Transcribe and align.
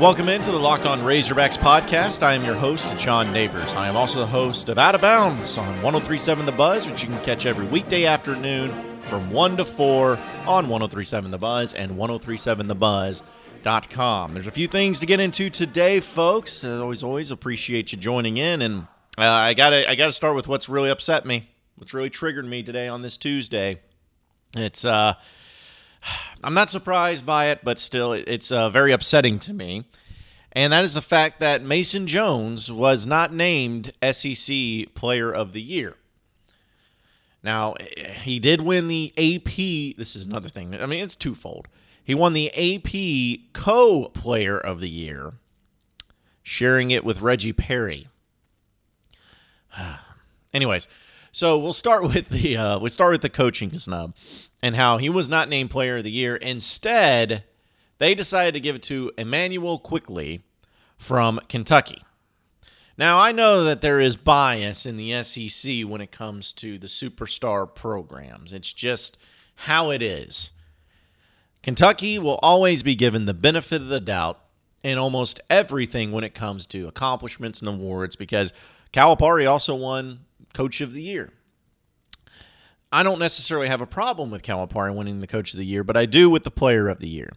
Welcome 0.00 0.28
into 0.28 0.50
the 0.52 0.58
Locked 0.58 0.84
On 0.84 1.00
Razorbacks 1.00 1.56
podcast. 1.56 2.22
I 2.22 2.34
am 2.34 2.44
your 2.44 2.54
host, 2.54 2.86
John 2.98 3.32
Neighbors. 3.32 3.72
I 3.74 3.88
am 3.88 3.96
also 3.96 4.20
the 4.20 4.26
host 4.26 4.68
of 4.68 4.76
Out 4.76 4.94
of 4.94 5.00
Bounds 5.00 5.56
on 5.56 5.68
1037 5.80 6.44
The 6.44 6.52
Buzz, 6.52 6.86
which 6.86 7.02
you 7.02 7.08
can 7.08 7.18
catch 7.24 7.46
every 7.46 7.64
weekday 7.66 8.04
afternoon 8.04 8.70
from 9.00 9.30
1 9.30 9.56
to 9.56 9.64
4 9.64 10.18
on 10.46 10.68
1037 10.68 11.30
The 11.30 11.38
Buzz 11.38 11.72
and 11.72 11.92
1037TheBuzz.com. 11.92 14.34
There's 14.34 14.46
a 14.46 14.50
few 14.50 14.68
things 14.68 14.98
to 14.98 15.06
get 15.06 15.18
into 15.18 15.48
today, 15.48 16.00
folks. 16.00 16.62
I 16.62 16.76
always, 16.76 17.02
always 17.02 17.30
appreciate 17.30 17.92
you 17.92 17.98
joining 17.98 18.36
in. 18.36 18.60
And 18.60 18.88
uh, 19.16 19.22
I 19.22 19.54
got 19.54 19.70
to 19.70 19.90
I 19.90 19.94
gotta 19.94 20.12
start 20.12 20.34
with 20.34 20.46
what's 20.46 20.68
really 20.68 20.90
upset 20.90 21.24
me, 21.24 21.48
what's 21.76 21.94
really 21.94 22.10
triggered 22.10 22.44
me 22.44 22.62
today 22.62 22.86
on 22.86 23.00
this 23.00 23.16
Tuesday. 23.16 23.80
It's, 24.54 24.84
uh, 24.84 25.14
I'm 26.44 26.54
not 26.54 26.70
surprised 26.70 27.26
by 27.26 27.46
it, 27.46 27.60
but 27.64 27.78
still, 27.78 28.12
it's 28.12 28.52
uh, 28.52 28.70
very 28.70 28.92
upsetting 28.92 29.38
to 29.40 29.52
me. 29.52 29.84
And 30.52 30.72
that 30.72 30.84
is 30.84 30.94
the 30.94 31.02
fact 31.02 31.40
that 31.40 31.62
Mason 31.62 32.06
Jones 32.06 32.72
was 32.72 33.04
not 33.04 33.32
named 33.32 33.92
SEC 34.02 34.94
Player 34.94 35.30
of 35.30 35.52
the 35.52 35.60
Year. 35.60 35.96
Now, 37.42 37.74
he 38.22 38.38
did 38.38 38.60
win 38.60 38.88
the 38.88 39.12
AP. 39.18 39.96
This 39.98 40.16
is 40.16 40.24
another 40.24 40.48
thing. 40.48 40.74
I 40.74 40.86
mean, 40.86 41.04
it's 41.04 41.14
twofold. 41.14 41.68
He 42.02 42.14
won 42.14 42.32
the 42.32 42.50
AP 42.52 43.52
Co 43.52 44.08
Player 44.08 44.58
of 44.58 44.80
the 44.80 44.88
Year, 44.88 45.34
sharing 46.42 46.90
it 46.90 47.04
with 47.04 47.20
Reggie 47.20 47.52
Perry. 47.52 48.08
Anyways, 50.54 50.88
so 51.36 51.58
we'll 51.58 51.74
start 51.74 52.02
with 52.14 52.30
the 52.30 52.56
uh, 52.56 52.78
we 52.78 52.88
start 52.88 53.12
with 53.12 53.20
the 53.20 53.28
coaching 53.28 53.70
snub 53.78 54.14
and 54.62 54.74
how 54.74 54.96
he 54.96 55.10
was 55.10 55.28
not 55.28 55.50
named 55.50 55.70
Player 55.70 55.98
of 55.98 56.04
the 56.04 56.10
Year. 56.10 56.36
Instead, 56.36 57.44
they 57.98 58.14
decided 58.14 58.54
to 58.54 58.60
give 58.60 58.76
it 58.76 58.82
to 58.84 59.12
Immanuel 59.18 59.78
Quickley 59.78 60.44
from 60.96 61.38
Kentucky. 61.46 62.02
Now, 62.96 63.18
I 63.18 63.32
know 63.32 63.64
that 63.64 63.82
there 63.82 64.00
is 64.00 64.16
bias 64.16 64.86
in 64.86 64.96
the 64.96 65.22
SEC 65.22 65.82
when 65.82 66.00
it 66.00 66.10
comes 66.10 66.54
to 66.54 66.78
the 66.78 66.86
superstar 66.86 67.72
programs. 67.72 68.54
It's 68.54 68.72
just 68.72 69.18
how 69.56 69.90
it 69.90 70.02
is. 70.02 70.52
Kentucky 71.62 72.18
will 72.18 72.38
always 72.42 72.82
be 72.82 72.94
given 72.94 73.26
the 73.26 73.34
benefit 73.34 73.82
of 73.82 73.88
the 73.88 74.00
doubt 74.00 74.40
in 74.82 74.96
almost 74.96 75.42
everything 75.50 76.12
when 76.12 76.24
it 76.24 76.34
comes 76.34 76.64
to 76.68 76.88
accomplishments 76.88 77.60
and 77.60 77.68
awards 77.68 78.16
because 78.16 78.54
Calipari 78.94 79.50
also 79.50 79.74
won 79.74 80.20
Coach 80.56 80.80
of 80.80 80.94
the 80.94 81.02
Year. 81.02 81.34
I 82.90 83.02
don't 83.02 83.18
necessarily 83.18 83.68
have 83.68 83.82
a 83.82 83.86
problem 83.86 84.30
with 84.30 84.42
Calipari 84.42 84.94
winning 84.94 85.20
the 85.20 85.26
Coach 85.26 85.52
of 85.52 85.58
the 85.58 85.66
Year, 85.66 85.84
but 85.84 85.98
I 85.98 86.06
do 86.06 86.30
with 86.30 86.44
the 86.44 86.50
Player 86.50 86.88
of 86.88 86.98
the 86.98 87.10
Year. 87.10 87.28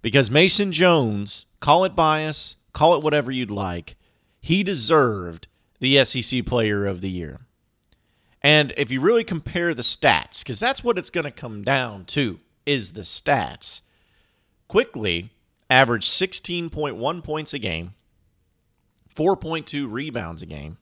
Because 0.00 0.30
Mason 0.30 0.72
Jones, 0.72 1.44
call 1.60 1.84
it 1.84 1.94
bias, 1.94 2.56
call 2.72 2.96
it 2.96 3.04
whatever 3.04 3.30
you'd 3.30 3.50
like, 3.50 3.96
he 4.40 4.62
deserved 4.62 5.46
the 5.80 6.02
SEC 6.02 6.46
Player 6.46 6.86
of 6.86 7.02
the 7.02 7.10
Year. 7.10 7.40
And 8.40 8.72
if 8.78 8.90
you 8.90 9.02
really 9.02 9.24
compare 9.24 9.74
the 9.74 9.82
stats, 9.82 10.38
because 10.38 10.58
that's 10.58 10.82
what 10.82 10.96
it's 10.96 11.10
going 11.10 11.24
to 11.24 11.30
come 11.30 11.62
down 11.62 12.06
to, 12.06 12.40
is 12.64 12.94
the 12.94 13.02
stats. 13.02 13.82
Quickley 14.68 15.34
averaged 15.68 16.08
16.1 16.08 17.22
points 17.22 17.52
a 17.52 17.58
game, 17.58 17.92
4.2 19.14 19.86
rebounds 19.90 20.40
a 20.40 20.46
game, 20.46 20.78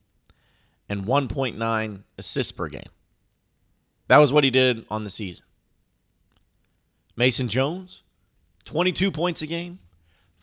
and 0.88 1.04
1.9 1.04 2.02
assists 2.18 2.52
per 2.52 2.68
game. 2.68 2.90
That 4.08 4.18
was 4.18 4.32
what 4.32 4.44
he 4.44 4.50
did 4.50 4.84
on 4.90 5.04
the 5.04 5.10
season. 5.10 5.46
Mason 7.16 7.48
Jones, 7.48 8.02
22 8.64 9.10
points 9.10 9.42
a 9.42 9.46
game, 9.46 9.78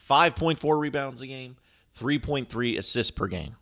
5.4 0.09 0.80
rebounds 0.80 1.22
a 1.22 1.28
game, 1.28 1.56
3.3 1.98 2.78
assists 2.78 3.12
per 3.12 3.28
game. 3.28 3.56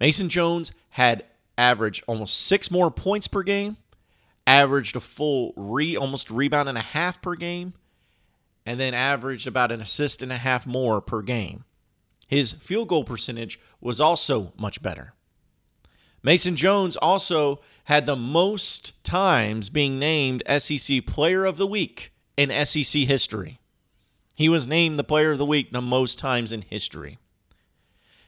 Mason 0.00 0.28
Jones 0.28 0.72
had 0.90 1.24
averaged 1.58 2.02
almost 2.06 2.38
six 2.38 2.70
more 2.70 2.90
points 2.90 3.28
per 3.28 3.42
game, 3.42 3.76
averaged 4.46 4.96
a 4.96 5.00
full 5.00 5.52
re 5.56 5.96
almost 5.96 6.30
rebound 6.30 6.68
and 6.68 6.78
a 6.78 6.82
half 6.82 7.20
per 7.20 7.34
game, 7.34 7.74
and 8.64 8.80
then 8.80 8.94
averaged 8.94 9.46
about 9.46 9.70
an 9.70 9.80
assist 9.80 10.22
and 10.22 10.32
a 10.32 10.38
half 10.38 10.66
more 10.66 11.00
per 11.00 11.20
game. 11.20 11.64
His 12.26 12.52
field 12.52 12.88
goal 12.88 13.04
percentage 13.04 13.60
was 13.80 14.00
also 14.00 14.52
much 14.56 14.82
better. 14.82 15.12
Mason 16.22 16.54
Jones 16.54 16.96
also 16.96 17.60
had 17.84 18.06
the 18.06 18.16
most 18.16 18.92
times 19.02 19.70
being 19.70 19.98
named 19.98 20.42
SEC 20.58 21.06
Player 21.06 21.44
of 21.44 21.56
the 21.56 21.66
Week 21.66 22.12
in 22.36 22.66
SEC 22.66 23.02
history. 23.02 23.60
He 24.34 24.48
was 24.48 24.66
named 24.66 24.98
the 24.98 25.04
Player 25.04 25.32
of 25.32 25.38
the 25.38 25.46
Week 25.46 25.72
the 25.72 25.82
most 25.82 26.18
times 26.18 26.52
in 26.52 26.62
history. 26.62 27.18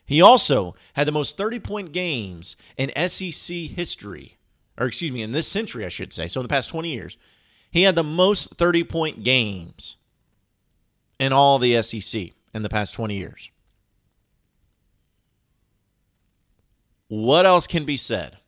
He 0.05 0.21
also 0.21 0.75
had 0.95 1.07
the 1.07 1.13
most 1.13 1.37
30 1.37 1.61
point 1.61 1.93
games 1.93 2.57
in 2.77 2.91
SEC 3.09 3.57
history, 3.57 4.39
or 4.79 4.87
excuse 4.87 5.13
me, 5.13 5.23
in 5.23 5.33
this 5.33 5.49
century, 5.49 5.85
I 5.85 5.91
should 5.91 6.13
say. 6.13 6.27
So 6.29 6.41
in 6.41 6.45
the 6.45 6.49
past 6.49 6.71
20 6.71 6.91
years, 6.93 7.17
he 7.71 7.83
had 7.83 7.95
the 7.95 8.05
most 8.05 8.55
30 8.57 8.85
point 8.85 9.23
games 9.23 9.97
in 11.19 11.33
all 11.33 11.59
the 11.59 11.81
SEC 11.83 12.33
in 12.53 12.63
the 12.63 12.69
past 12.69 12.95
20 12.95 13.17
years. 13.17 13.51
What 17.13 17.45
else 17.45 17.67
can 17.67 17.85
be 17.85 17.99
said? 17.99 18.39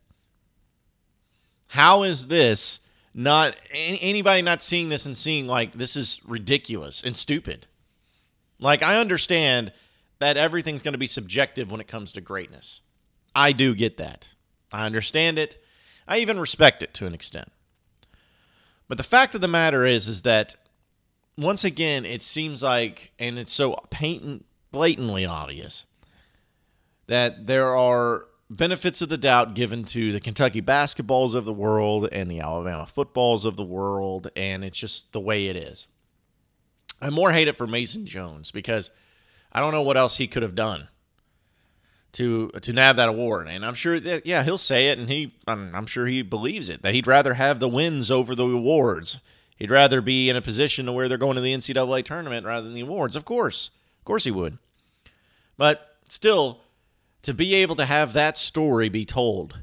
How 1.67 2.03
is 2.03 2.29
this 2.29 2.81
not 3.13 3.57
anybody 3.71 4.41
not 4.41 4.63
seeing 4.63 4.89
this 4.89 5.05
and 5.05 5.15
seeing 5.15 5.47
like 5.47 5.75
this 5.75 5.97
is 5.97 6.19
ridiculous 6.25 7.03
and 7.05 7.15
stupid? 7.15 7.67
Like 8.59 8.83
I 8.83 8.97
understand 8.97 9.71
that 10.19 10.39
everything's 10.39 10.81
going 10.81 10.95
to 10.95 10.99
be 10.99 11.07
subjective 11.07 11.71
when 11.71 11.83
it 11.83 11.89
comes 11.89 12.11
to 12.13 12.23
greatness. 12.23 12.81
I 13.37 13.53
do 13.53 13.75
get 13.75 13.99
that. 13.99 14.31
I 14.73 14.87
understand 14.87 15.39
it. 15.39 15.63
I 16.09 16.21
even 16.21 16.41
respect 16.41 16.83
it 16.83 16.95
to 16.95 17.07
an 17.07 17.13
extent. 17.13 17.53
But 18.89 18.97
the 18.97 19.05
fact 19.05 19.35
of 19.35 19.43
the 19.43 19.47
matter 19.47 19.85
is 19.85 20.09
is 20.09 20.23
that 20.23 20.57
once 21.37 21.65
again 21.65 22.07
it 22.07 22.23
seems 22.23 22.63
like 22.63 23.13
and 23.19 23.39
it's 23.39 23.53
so 23.53 23.75
patent 23.91 24.47
blatantly 24.73 25.27
obvious 25.27 25.85
that 27.09 27.47
there 27.47 27.77
are 27.77 28.25
benefits 28.51 29.01
of 29.03 29.09
the 29.09 29.19
doubt 29.19 29.55
given 29.55 29.85
to 29.85 30.13
the 30.13 30.21
Kentucky 30.21 30.63
basketballs 30.63 31.35
of 31.35 31.45
the 31.45 31.53
world 31.53 32.09
and 32.13 32.31
the 32.31 32.41
Alabama 32.41 32.87
footballs 32.87 33.45
of 33.45 33.57
the 33.57 33.65
world, 33.65 34.29
and 34.37 34.65
it's 34.65 34.79
just 34.79 35.13
the 35.13 35.21
way 35.21 35.47
it 35.47 35.57
is. 35.57 35.87
I 37.01 37.11
more 37.11 37.33
hate 37.33 37.49
it 37.49 37.57
for 37.57 37.67
Mason 37.67 38.07
Jones 38.07 38.51
because 38.51 38.91
I 39.53 39.61
don't 39.61 39.73
know 39.73 39.83
what 39.83 39.97
else 39.97 40.17
he 40.17 40.27
could 40.27 40.43
have 40.43 40.55
done 40.55 40.89
to 42.13 42.49
to 42.63 42.73
nab 42.73 42.97
that 42.97 43.09
award, 43.09 43.49
and 43.49 43.65
I'm 43.67 43.75
sure 43.75 43.99
that 44.01 44.25
yeah 44.25 44.43
he'll 44.43 44.59
say 44.59 44.89
it, 44.89 44.99
and 44.99 45.09
he 45.09 45.35
I'm, 45.47 45.75
I'm 45.75 45.87
sure 45.87 46.07
he 46.07 46.23
believes 46.23 46.69
it 46.69 46.83
that 46.83 46.95
he'd 46.95 47.07
rather 47.07 47.35
have 47.35 47.61
the 47.61 47.69
wins 47.69 48.11
over 48.11 48.35
the 48.35 48.47
awards. 48.47 49.19
He'd 49.57 49.71
rather 49.71 50.01
be 50.01 50.29
in 50.29 50.37
a 50.37 50.43
position 50.43 50.87
to 50.87 50.93
where 50.93 51.09
they're 51.09 51.19
going 51.19 51.37
to 51.37 51.41
the 51.41 51.55
NCAA 51.55 52.05
tournament 52.05 52.45
rather 52.45 52.65
than 52.65 52.75
the 52.75 52.81
awards. 52.81 53.17
Of 53.17 53.25
course, 53.25 53.71
of 54.01 54.05
course 54.05 54.25
he 54.25 54.31
would, 54.31 54.59
but 55.57 55.97
still 56.09 56.61
to 57.25 57.33
be 57.33 57.55
able 57.55 57.75
to 57.75 57.87
have 57.87 58.13
that 58.13 58.37
story 58.37 58.91
be 58.91 59.07
told 59.07 59.63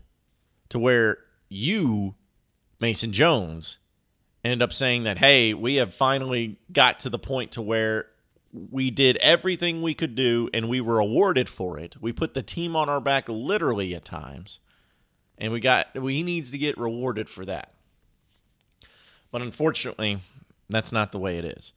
to 0.70 0.80
where 0.80 1.20
you, 1.48 2.16
Mason 2.80 3.12
Jones, 3.12 3.78
end 4.44 4.64
up 4.64 4.74
saying 4.74 5.04
that, 5.04 5.20
hey, 5.20 5.54
we 5.54 5.76
have 5.76 5.94
finally 5.94 6.60
got 6.74 7.00
to 7.02 7.10
the 7.10 7.20
point 7.20 7.52
to 7.52 7.62
where 7.62 8.08
we 8.52 8.90
did 8.90 9.16
everything 9.18 9.84
we 9.84 9.94
could 9.94 10.16
do 10.16 10.50
and 10.56 10.70
we 10.70 10.82
were 10.82 10.98
awarded 10.98 11.48
for 11.48 11.78
it. 11.78 11.96
We 12.02 12.12
put 12.12 12.34
the 12.34 12.42
team 12.42 12.76
on 12.76 12.90
our 12.90 13.00
back 13.00 13.30
literally 13.30 13.94
at 13.94 14.06
times. 14.06 14.60
And 15.38 15.54
we 15.54 15.60
got 15.60 15.96
we 15.96 16.24
needs 16.24 16.52
to 16.52 16.58
get 16.58 16.78
rewarded 16.78 17.30
for 17.30 17.46
that. 17.46 17.74
But 19.32 19.42
unfortunately, 19.42 20.20
that's 20.70 20.92
not 20.92 21.12
the 21.12 21.20
way 21.20 21.38
it 21.38 21.46
is. 21.46 21.74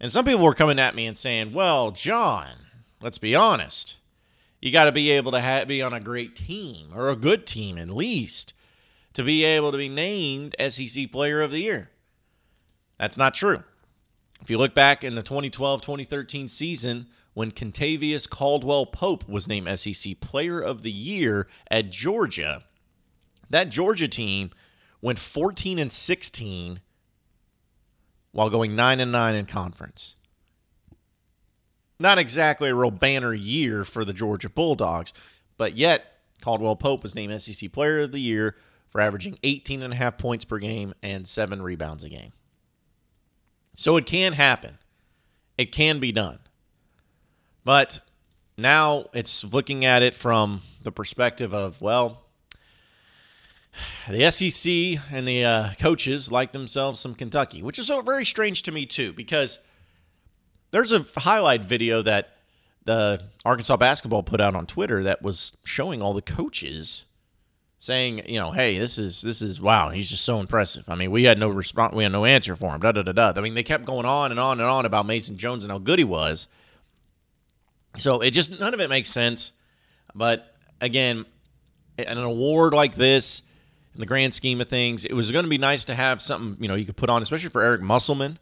And 0.00 0.12
some 0.12 0.24
people 0.24 0.44
were 0.44 0.54
coming 0.54 0.78
at 0.78 0.94
me 0.94 1.06
and 1.06 1.16
saying, 1.16 1.54
"Well, 1.54 1.92
John, 1.92 2.48
let's 3.00 3.16
be 3.16 3.34
honest 3.34 3.96
you 4.66 4.72
got 4.72 4.84
to 4.84 4.92
be 4.92 5.10
able 5.10 5.30
to 5.30 5.40
ha- 5.40 5.64
be 5.64 5.80
on 5.80 5.92
a 5.92 6.00
great 6.00 6.34
team 6.34 6.88
or 6.94 7.08
a 7.08 7.16
good 7.16 7.46
team 7.46 7.78
at 7.78 7.88
least 7.88 8.52
to 9.12 9.22
be 9.22 9.44
able 9.44 9.72
to 9.72 9.78
be 9.78 9.88
named 9.88 10.56
SEC 10.68 11.10
Player 11.12 11.40
of 11.40 11.52
the 11.52 11.62
Year. 11.62 11.90
That's 12.98 13.16
not 13.16 13.32
true. 13.32 13.62
If 14.42 14.50
you 14.50 14.58
look 14.58 14.74
back 14.74 15.04
in 15.04 15.14
the 15.14 15.22
2012 15.22 15.80
2013 15.80 16.48
season, 16.48 17.06
when 17.32 17.52
Kentavious 17.52 18.28
Caldwell 18.28 18.86
Pope 18.86 19.28
was 19.28 19.46
named 19.46 19.78
SEC 19.78 20.20
Player 20.20 20.58
of 20.58 20.82
the 20.82 20.92
Year 20.92 21.46
at 21.70 21.90
Georgia, 21.90 22.64
that 23.48 23.70
Georgia 23.70 24.08
team 24.08 24.50
went 25.00 25.18
14 25.18 25.78
and 25.78 25.92
16 25.92 26.80
while 28.32 28.50
going 28.50 28.74
9 28.74 29.00
and 29.00 29.12
9 29.12 29.34
in 29.34 29.46
conference 29.46 30.15
not 31.98 32.18
exactly 32.18 32.68
a 32.68 32.74
real 32.74 32.90
banner 32.90 33.34
year 33.34 33.84
for 33.84 34.04
the 34.04 34.12
Georgia 34.12 34.48
Bulldogs, 34.48 35.12
but 35.56 35.76
yet 35.76 36.18
Caldwell 36.40 36.76
Pope 36.76 37.02
was 37.02 37.14
named 37.14 37.40
SEC 37.40 37.72
Player 37.72 38.00
of 38.00 38.12
the 38.12 38.20
Year 38.20 38.56
for 38.88 39.00
averaging 39.00 39.38
18 39.42 39.82
and 39.82 39.92
a 39.92 39.96
half 39.96 40.18
points 40.18 40.44
per 40.44 40.58
game 40.58 40.94
and 41.02 41.26
seven 41.26 41.62
rebounds 41.62 42.04
a 42.04 42.08
game. 42.08 42.32
So 43.74 43.96
it 43.96 44.06
can 44.06 44.34
happen. 44.34 44.78
It 45.58 45.72
can 45.72 45.98
be 45.98 46.12
done. 46.12 46.38
But 47.64 48.00
now 48.56 49.06
it's 49.12 49.44
looking 49.44 49.84
at 49.84 50.02
it 50.02 50.14
from 50.14 50.62
the 50.82 50.92
perspective 50.92 51.52
of, 51.52 51.80
well, 51.82 52.22
the 54.08 54.30
SEC 54.30 55.02
and 55.12 55.26
the 55.26 55.44
uh, 55.44 55.68
coaches 55.78 56.32
like 56.32 56.52
themselves 56.52 57.00
some 57.00 57.14
Kentucky, 57.14 57.62
which 57.62 57.78
is 57.78 57.88
so 57.88 58.00
very 58.00 58.24
strange 58.24 58.62
to 58.62 58.72
me, 58.72 58.86
too, 58.86 59.12
because 59.12 59.58
there's 60.70 60.92
a 60.92 61.04
highlight 61.16 61.64
video 61.64 62.02
that 62.02 62.30
the 62.84 63.22
Arkansas 63.44 63.76
basketball 63.76 64.22
put 64.22 64.40
out 64.40 64.54
on 64.54 64.66
Twitter 64.66 65.02
that 65.02 65.22
was 65.22 65.56
showing 65.64 66.02
all 66.02 66.14
the 66.14 66.22
coaches 66.22 67.04
saying, 67.78 68.22
you 68.28 68.40
know, 68.40 68.52
hey, 68.52 68.78
this 68.78 68.98
is 68.98 69.22
this 69.22 69.42
is 69.42 69.60
wow, 69.60 69.90
he's 69.90 70.10
just 70.10 70.24
so 70.24 70.40
impressive. 70.40 70.88
I 70.88 70.94
mean, 70.94 71.10
we 71.10 71.24
had 71.24 71.38
no 71.38 71.48
response, 71.48 71.94
we 71.94 72.04
had 72.04 72.12
no 72.12 72.24
answer 72.24 72.56
for 72.56 72.74
him. 72.74 72.80
Da 72.80 72.92
da 72.92 73.02
da 73.02 73.12
da. 73.12 73.32
I 73.36 73.40
mean, 73.40 73.54
they 73.54 73.62
kept 73.62 73.84
going 73.84 74.06
on 74.06 74.30
and 74.30 74.40
on 74.40 74.60
and 74.60 74.68
on 74.68 74.86
about 74.86 75.06
Mason 75.06 75.36
Jones 75.36 75.64
and 75.64 75.70
how 75.70 75.78
good 75.78 75.98
he 75.98 76.04
was. 76.04 76.48
So 77.96 78.20
it 78.20 78.30
just 78.30 78.58
none 78.58 78.74
of 78.74 78.80
it 78.80 78.88
makes 78.88 79.08
sense. 79.08 79.52
But 80.14 80.54
again, 80.80 81.26
an 81.98 82.18
award 82.18 82.72
like 82.72 82.94
this, 82.94 83.42
in 83.94 84.00
the 84.00 84.06
grand 84.06 84.34
scheme 84.34 84.60
of 84.60 84.68
things, 84.68 85.04
it 85.04 85.14
was 85.14 85.30
going 85.30 85.44
to 85.44 85.48
be 85.48 85.58
nice 85.58 85.84
to 85.86 85.94
have 85.94 86.20
something 86.20 86.62
you 86.62 86.68
know 86.68 86.74
you 86.74 86.84
could 86.84 86.96
put 86.96 87.10
on, 87.10 87.22
especially 87.22 87.50
for 87.50 87.62
Eric 87.62 87.82
Musselman. 87.82 88.38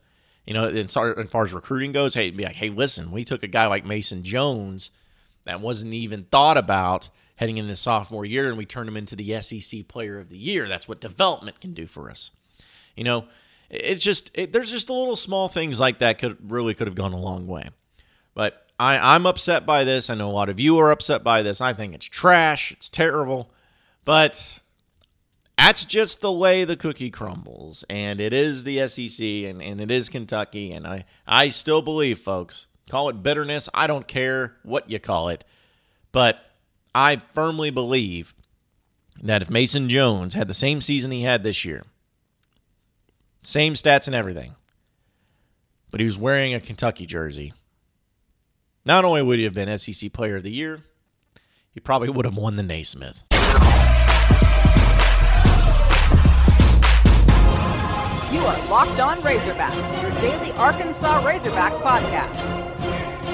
You 0.47 0.55
know, 0.55 0.65
as 0.65 0.93
far 0.93 1.43
as 1.45 1.53
recruiting 1.53 1.93
goes, 1.93 2.15
hey, 2.15 2.31
be 2.31 2.45
like, 2.45 2.57
hey, 2.57 2.69
listen, 2.69 3.11
we 3.11 3.25
took 3.25 3.43
a 3.43 3.49
guy 3.49 3.67
like 3.67 3.85
Mason 3.85 4.23
Jones 4.23 4.91
that 5.45 5.61
wasn't 5.61 5.95
even 5.95 6.25
thought 6.25 6.59
about 6.59 7.09
heading 7.37 7.59
into 7.59 7.75
sophomore 7.77 8.25
year, 8.25 8.49
and 8.49 8.59
we 8.59 8.67
turned 8.67 8.89
him 8.89 8.97
into 8.97 9.17
the 9.17 9.41
SEC 9.41 9.89
Player 9.89 10.19
of 10.19 10.29
the 10.29 10.39
Year. 10.39 10.69
That's 10.69 10.87
what 10.87 11.01
development 11.01 11.61
can 11.61 11.73
do 11.73 11.87
for 11.87 12.11
us. 12.11 12.31
You 12.97 13.05
know, 13.05 13.25
it's 13.71 14.05
just 14.05 14.31
it, 14.35 14.53
there's 14.53 14.71
just 14.71 14.91
little 14.91 15.17
small 15.17 15.49
things 15.49 15.81
like 15.81 15.99
that 15.99 16.19
could 16.19 16.51
really 16.51 16.75
could 16.75 16.87
have 16.87 16.95
gone 16.95 17.13
a 17.13 17.19
long 17.19 17.47
way. 17.47 17.71
But 18.35 18.67
I, 18.79 19.15
I'm 19.15 19.27
upset 19.27 19.67
by 19.67 19.85
this. 19.85 20.11
I 20.11 20.15
know 20.15 20.31
a 20.31 20.33
lot 20.33 20.49
of 20.49 20.61
you 20.61 20.79
are 20.79 20.91
upset 20.91 21.25
by 21.25 21.43
this. 21.43 21.61
I 21.61 21.73
think 21.73 21.95
it's 21.95 22.07
trash. 22.07 22.73
It's 22.73 22.89
terrible. 22.89 23.51
But 24.05 24.61
that's 25.59 25.85
just 25.85 26.21
the 26.21 26.33
way 26.33 26.65
the 26.65 26.77
cookie 26.77 27.11
crumbles. 27.11 27.85
And 27.89 28.21
it 28.21 28.33
is 28.33 28.65
the 28.65 28.87
SEC 28.89 29.21
and, 29.21 29.63
and 29.63 29.81
it 29.81 29.91
is 29.91 30.09
Kentucky. 30.09 30.73
And 30.73 30.87
I, 30.87 31.05
I 31.27 31.49
still 31.49 31.83
believe, 31.83 32.19
folks, 32.19 32.67
call 32.91 33.09
it 33.09 33.23
bitterness. 33.23 33.69
I 33.73 33.87
don't 33.87 34.07
care 34.07 34.57
what 34.63 34.91
you 34.91 34.99
call 34.99 35.29
it. 35.29 35.45
But 36.13 36.39
I 36.95 37.23
firmly 37.35 37.71
believe 37.71 38.35
that 39.23 39.43
if 39.43 39.51
Mason 39.51 39.89
Jones 39.89 40.35
had 40.35 40.49
the 40.49 40.55
same 40.55 40.81
season 40.81 41.11
he 41.11 41.23
had 41.23 41.43
this 41.43 41.65
year, 41.65 41.85
same 43.43 43.75
stats 43.75 44.07
and 44.07 44.15
everything, 44.15 44.55
but 45.91 46.01
he 46.01 46.07
was 46.07 46.19
wearing 46.19 46.55
a 46.55 46.61
Kentucky 46.61 47.07
jersey, 47.07 47.53
not 48.85 49.05
only 49.05 49.23
would 49.23 49.39
he 49.39 49.45
have 49.45 49.55
been 49.55 49.79
SEC 49.79 50.13
Player 50.13 50.37
of 50.37 50.43
the 50.43 50.53
Year, 50.53 50.83
he 51.71 51.81
probably 51.81 52.09
would 52.09 52.25
have 52.25 52.37
won 52.37 52.57
the 52.57 52.63
Naismith. 52.63 53.23
You 58.35 58.41
are 58.41 58.69
Locked 58.69 58.99
On 58.99 59.19
Razorbacks, 59.19 60.03
your 60.03 60.11
daily 60.21 60.51
Arkansas 60.55 61.23
Razorbacks 61.23 61.81
podcast. 61.81 62.37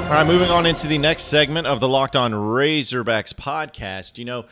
All 0.05 0.11
right, 0.11 0.27
moving 0.27 0.51
on 0.51 0.67
into 0.67 0.89
the 0.89 0.99
next 0.99 1.23
segment 1.23 1.67
of 1.67 1.81
the 1.81 1.89
Locked 1.89 2.17
On 2.17 2.33
Razorbacks 2.33 3.33
podcast. 3.33 4.19
You 4.19 4.27
know, 4.27 4.45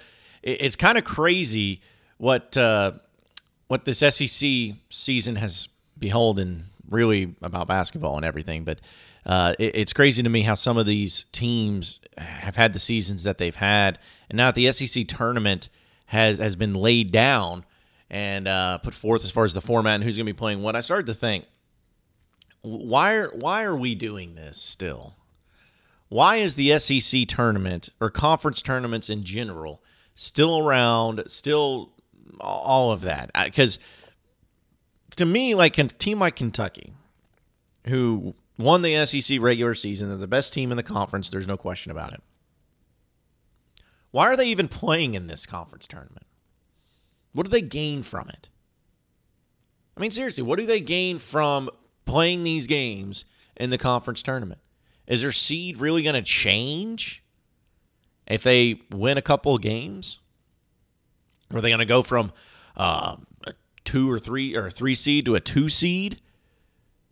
it's 0.43 0.75
kind 0.75 0.97
of 0.97 1.05
crazy 1.05 1.83
what 2.17 2.57
uh, 2.57 2.93
what 3.67 3.85
this 3.85 3.99
SEC 3.99 4.49
season 4.89 5.37
has 5.37 5.69
beholden 5.99 6.71
really 6.89 7.35
about 7.43 7.67
basketball 7.69 8.17
and 8.17 8.25
everything, 8.25 8.65
but 8.65 8.81
uh, 9.27 9.53
it, 9.59 9.77
it's 9.77 9.93
crazy 9.93 10.23
to 10.23 10.31
me 10.31 10.41
how 10.41 10.55
some 10.55 10.79
of 10.79 10.87
these 10.87 11.25
teams 11.25 12.01
have 12.17 12.57
had 12.57 12.73
the 12.73 12.79
seasons 12.79 13.23
that 13.25 13.37
they've 13.37 13.57
had, 13.57 13.99
and 14.31 14.39
now 14.39 14.51
the 14.51 14.73
SEC 14.73 15.07
tournament 15.09 15.69
has 16.07 16.39
has 16.39 16.57
been 16.57 16.73
laid 16.73 17.13
down 17.13 17.67
and 18.11 18.49
uh, 18.49 18.79
put 18.79 18.95
forth 18.95 19.25
as 19.25 19.31
far 19.31 19.45
as 19.45 19.55
the 19.55 19.61
format 19.61 19.97
and 19.97 20.05
who's 20.05 20.17
going 20.17 20.27
to 20.27 20.33
be 20.33 20.37
playing 20.37 20.63
what, 20.63 20.77
I 20.77 20.81
started 20.81 21.07
to 21.07 21.15
think, 21.15 21.47
why 22.63 23.15
are 23.15 23.31
why 23.31 23.63
are 23.63 23.77
we 23.77 23.95
doing 23.95 24.35
this 24.35 24.61
still? 24.61 25.15
Why 26.09 26.37
is 26.37 26.57
the 26.57 26.77
SEC 26.79 27.29
tournament 27.29 27.91
or 28.01 28.11
conference 28.11 28.63
tournaments 28.63 29.09
in 29.11 29.25
general 29.25 29.83
still 30.15 30.59
around? 30.59 31.23
Still, 31.27 31.93
all 32.41 32.93
of 32.93 33.03
that 33.03 33.31
because 33.45 33.79
to 35.17 35.25
me, 35.25 35.55
like 35.55 35.77
a 35.79 35.85
team 35.85 36.21
like 36.21 36.37
Kentucky, 36.37 36.93
who 37.87 38.35
won 38.57 38.83
the 38.83 39.05
SEC 39.05 39.41
regular 39.41 39.75
season, 39.75 40.09
they're 40.09 40.17
the 40.17 40.27
best 40.27 40.53
team 40.53 40.71
in 40.71 40.77
the 40.77 40.83
conference. 40.83 41.31
There's 41.31 41.47
no 41.47 41.57
question 41.57 41.91
about 41.91 42.13
it. 42.13 42.23
Why 44.11 44.27
are 44.27 44.37
they 44.37 44.47
even 44.47 44.69
playing 44.69 45.15
in 45.15 45.27
this 45.27 45.45
conference 45.45 45.87
tournament? 45.87 46.27
What 47.39 47.47
do 47.47 47.53
they 47.53 47.63
gain 47.63 48.03
from 48.03 48.29
it? 48.31 48.49
I 49.97 50.01
mean, 50.01 50.11
seriously, 50.11 50.43
what 50.43 50.59
do 50.59 50.67
they 50.67 50.81
gain 50.81 51.21
from 51.21 51.71
playing 52.05 52.43
these 52.43 52.67
games 52.67 53.25
in 53.57 53.71
the 53.71 53.79
conference 53.79 54.25
tournament? 54.25 54.61
Is 55.07 55.23
their 55.23 55.31
seed 55.31 55.79
really 55.79 56.03
going 56.03 56.17
to 56.17 56.23
change 56.23 57.23
if 58.27 58.43
they 58.43 58.81
win 58.91 59.19
a 59.19 59.23
couple 59.23 59.55
of 59.55 59.63
games? 59.63 60.19
Are 61.55 61.61
they 61.61 61.69
going 61.69 61.79
to 61.79 61.85
go 61.85 62.03
from 62.03 62.33
uh, 62.77 63.15
a 63.47 63.53
two 63.85 64.11
or 64.11 64.19
three 64.19 64.57
or 64.57 64.69
three 64.69 64.97
seed 64.97 65.25
to 65.27 65.37
a 65.37 65.41
two 65.41 65.69
seed 65.69 66.21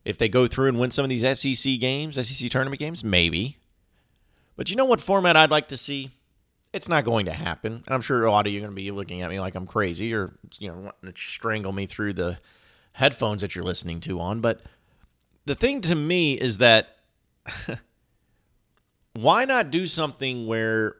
if 0.05 0.19
they 0.19 0.28
go 0.28 0.49
through 0.49 0.70
and 0.70 0.81
win 0.81 0.90
some 0.90 1.05
of 1.05 1.08
these 1.08 1.23
SEC 1.38 1.78
games, 1.78 2.17
SEC 2.17 2.50
tournament 2.50 2.81
games? 2.81 3.05
Maybe. 3.05 3.58
But 4.56 4.70
you 4.70 4.75
know 4.75 4.87
what 4.87 5.00
format 5.00 5.37
I'd 5.37 5.52
like 5.52 5.69
to 5.69 5.76
see? 5.76 6.11
It's 6.76 6.90
not 6.90 7.05
going 7.05 7.25
to 7.25 7.32
happen. 7.32 7.82
And 7.87 7.94
I'm 7.94 8.02
sure 8.02 8.25
a 8.25 8.31
lot 8.31 8.46
of 8.46 8.52
you 8.52 8.58
are 8.58 8.61
going 8.61 8.73
to 8.73 8.76
be 8.76 8.90
looking 8.90 9.23
at 9.23 9.31
me 9.31 9.40
like 9.40 9.55
I'm 9.55 9.67
crazy 9.67 10.12
or 10.12 10.34
you 10.58 10.69
know 10.69 10.75
wanting 10.75 11.11
to 11.11 11.19
strangle 11.19 11.73
me 11.73 11.87
through 11.87 12.12
the 12.12 12.38
headphones 12.93 13.40
that 13.40 13.55
you're 13.55 13.64
listening 13.64 13.99
to 14.00 14.20
on. 14.20 14.43
But 14.43 14.61
the 15.46 15.55
thing 15.55 15.81
to 15.81 15.94
me 15.94 16.34
is 16.34 16.58
that 16.58 16.99
why 19.14 19.47
not 19.47 19.71
do 19.71 19.87
something 19.87 20.47
where 20.47 20.97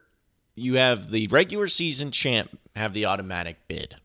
you 0.54 0.76
have 0.76 1.11
the 1.11 1.26
regular 1.26 1.68
season 1.68 2.11
champ 2.11 2.59
have 2.75 2.95
the 2.95 3.04
automatic 3.04 3.68
bid? 3.68 3.97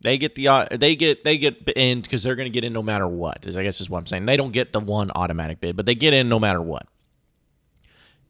They 0.00 0.16
get 0.16 0.36
the 0.36 0.46
uh, 0.46 0.68
they 0.70 0.94
get 0.94 1.24
they 1.24 1.38
get 1.38 1.68
in 1.74 2.02
because 2.02 2.22
they're 2.22 2.36
going 2.36 2.46
to 2.46 2.54
get 2.54 2.62
in 2.62 2.72
no 2.72 2.84
matter 2.84 3.08
what. 3.08 3.44
I 3.48 3.64
guess 3.64 3.80
is 3.80 3.90
what 3.90 3.98
I'm 3.98 4.06
saying. 4.06 4.26
They 4.26 4.36
don't 4.36 4.52
get 4.52 4.72
the 4.72 4.78
one 4.78 5.10
automatic 5.12 5.60
bid, 5.60 5.74
but 5.74 5.86
they 5.86 5.96
get 5.96 6.14
in 6.14 6.28
no 6.28 6.38
matter 6.38 6.62
what. 6.62 6.86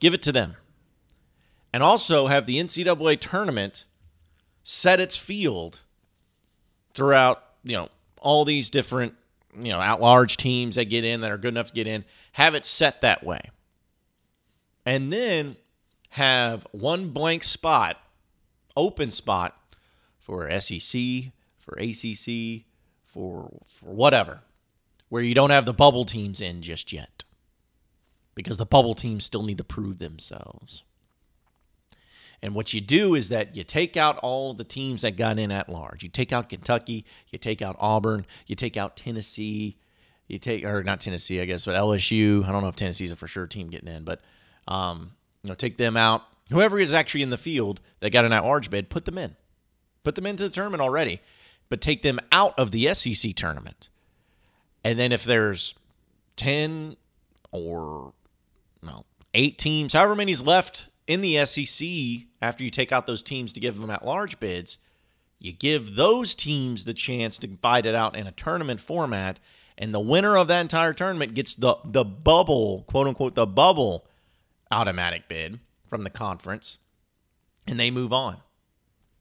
Give 0.01 0.15
it 0.15 0.23
to 0.23 0.33
them 0.33 0.57
and 1.73 1.83
also 1.83 2.27
have 2.27 2.47
the 2.47 2.59
NCAA 2.59 3.21
tournament 3.21 3.85
set 4.63 5.01
its 5.01 5.17
field 5.17 5.81
throughout, 6.95 7.43
you 7.63 7.73
know, 7.73 7.89
all 8.21 8.45
these 8.45 8.71
different, 8.71 9.15
you 9.59 9.71
know, 9.71 9.81
at 9.81 10.01
large 10.01 10.37
teams 10.37 10.77
that 10.77 10.87
get 10.87 11.05
in 11.05 11.21
that 11.21 11.31
are 11.31 11.39
good 11.39 11.49
enough 11.49 11.69
to 11.69 11.75
get 11.75 11.87
in, 11.87 12.05
have 12.33 12.55
it 12.55 12.65
set 12.65 13.01
that 13.01 13.25
way. 13.25 13.41
And 14.85 15.13
then 15.13 15.57
have 16.11 16.67
one 16.73 17.11
blank 17.11 17.45
spot, 17.45 17.99
open 18.77 19.11
spot 19.11 19.57
for 20.19 20.51
SEC, 20.61 21.01
for 21.59 21.79
ACC, 21.79 22.65
for 23.05 23.51
for 23.67 23.87
whatever, 23.87 24.41
where 25.09 25.23
you 25.23 25.35
don't 25.35 25.51
have 25.51 25.65
the 25.65 25.73
bubble 25.73 26.05
teams 26.05 26.41
in 26.41 26.63
just 26.63 26.93
yet. 26.93 27.25
Because 28.35 28.57
the 28.57 28.67
bubble 28.67 28.95
teams 28.95 29.25
still 29.25 29.43
need 29.43 29.59
to 29.59 29.65
prove 29.65 29.99
themselves. 29.99 30.85
And 32.43 32.55
what 32.55 32.73
you 32.73 32.81
do 32.81 33.15
is 33.15 33.31
that 33.31 33.57
you 33.57 33.65
take 33.65 33.97
out 33.97 34.19
all 34.19 34.55
the 34.55 34.65
teams 34.65 35.03
that 35.03 35.17
got 35.17 35.39
in 35.39 35.51
at 35.51 35.69
large. 35.69 36.03
You 36.03 36.09
take 36.09 36.33
out 36.33 36.49
Kentucky, 36.49 37.05
you 37.31 37.39
take 37.39 37.63
out 37.63 37.77
Auburn, 37.81 38.27
you 38.47 38.55
take 38.55 38.77
out 38.77 38.97
Tennessee, 38.97 39.77
you 40.29 40.39
take 40.39 40.65
or 40.65 40.85
not 40.85 41.01
Tennessee, 41.01 41.41
I 41.41 41.47
guess, 41.47 41.65
but 41.65 41.75
LSU. 41.75 42.47
I 42.47 42.53
don't 42.53 42.63
know 42.63 42.69
if 42.69 42.77
Tennessee's 42.77 43.11
a 43.11 43.17
for 43.17 43.27
sure 43.27 43.47
team 43.47 43.69
getting 43.69 43.89
in, 43.89 44.05
but 44.05 44.21
um, 44.69 45.13
you 45.43 45.49
know, 45.49 45.55
take 45.55 45.79
them 45.79 45.97
out. 45.97 46.23
Whoever 46.51 46.79
is 46.79 46.95
actually 46.95 47.23
in 47.23 47.31
the 47.31 47.39
field 47.39 47.81
that 48.01 48.11
got 48.11 48.25
an 48.25 48.33
at 48.33 48.45
large 48.45 48.71
bid, 48.71 48.89
put 48.89 49.05
them 49.05 49.19
in. 49.19 49.35
Put 50.05 50.15
them 50.15 50.27
into 50.27 50.45
the 50.45 50.51
tournament 50.51 50.81
already, 50.81 51.21
but 51.69 51.81
take 51.81 52.03
them 52.03 52.21
out 52.31 52.59
of 52.59 52.71
the 52.71 52.95
SEC 52.95 53.35
tournament. 53.35 53.89
And 54.85 54.99
then 54.99 55.13
if 55.13 55.25
there's 55.25 55.75
10 56.37 56.97
or 57.51 58.13
no, 58.83 59.05
eight 59.35 59.59
teams, 59.59 59.93
however 59.93 60.15
many's 60.15 60.41
left 60.41 60.89
in 61.09 61.23
the 61.23 61.45
SEC, 61.47 61.89
after 62.41 62.63
you 62.63 62.71
take 62.71 62.93
out 62.93 63.07
those 63.07 63.23
teams 63.23 63.53
to 63.55 63.61
give 63.61 63.81
them 63.81 63.91
at 63.91 64.05
large 64.05 64.39
bids, 64.39 64.79
you 65.41 65.53
give 65.53 65.97
those 65.97 66.35
teams 66.35 66.85
the 66.85 66.95
chance 66.95 67.39
to 67.39 67.49
fight 67.63 67.87
it 67.87 67.95
out 67.95 68.15
in 68.15 68.27
a 68.27 68.33
tournament 68.33 68.81
format, 68.81 69.41
and 69.77 69.95
the 69.95 70.01
winner 70.01 70.37
of 70.37 70.49
that 70.49 70.61
entire 70.61 70.93
tournament 70.93 71.35
gets 71.35 71.55
the 71.55 71.77
the 71.85 72.05
bubble, 72.05 72.85
quote 72.89 73.07
unquote, 73.07 73.35
the 73.35 73.47
bubble 73.47 74.07
automatic 74.71 75.29
bid 75.29 75.61
from 75.87 76.05
the 76.05 76.11
conference, 76.11 76.79
and 77.67 77.81
they 77.81 77.91
move 77.91 78.13
on, 78.13 78.37